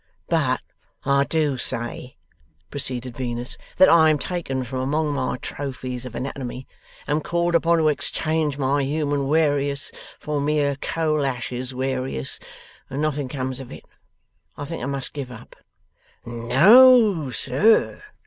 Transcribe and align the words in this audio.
'But 0.29 0.61
I 1.05 1.25
do 1.25 1.59
say,' 1.59 2.17
proceeded 2.71 3.15
Venus, 3.15 3.55
'that 3.77 3.87
I 3.87 4.09
am 4.09 4.17
taken 4.17 4.63
from 4.63 4.79
among 4.79 5.13
my 5.13 5.37
trophies 5.37 6.07
of 6.07 6.15
anatomy, 6.15 6.67
am 7.07 7.21
called 7.21 7.53
upon 7.53 7.77
to 7.77 7.87
exchange 7.87 8.57
my 8.57 8.81
human 8.81 9.27
warious 9.27 9.91
for 10.17 10.41
mere 10.41 10.75
coal 10.77 11.23
ashes 11.23 11.71
warious, 11.71 12.39
and 12.89 12.99
nothing 12.99 13.29
comes 13.29 13.59
of 13.59 13.71
it. 13.71 13.85
I 14.57 14.65
think 14.65 14.81
I 14.81 14.87
must 14.87 15.13
give 15.13 15.29
up.' 15.29 15.55
'No, 16.25 17.29
sir! 17.29 18.01